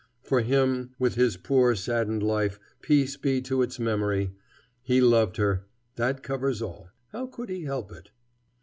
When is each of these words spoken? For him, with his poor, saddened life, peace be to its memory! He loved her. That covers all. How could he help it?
For 0.23 0.41
him, 0.41 0.95
with 0.97 1.13
his 1.13 1.37
poor, 1.37 1.75
saddened 1.75 2.23
life, 2.23 2.59
peace 2.81 3.17
be 3.17 3.39
to 3.43 3.61
its 3.61 3.77
memory! 3.77 4.31
He 4.81 4.99
loved 4.99 5.37
her. 5.37 5.67
That 5.95 6.23
covers 6.23 6.59
all. 6.59 6.89
How 7.11 7.27
could 7.27 7.49
he 7.49 7.65
help 7.65 7.91
it? 7.91 8.09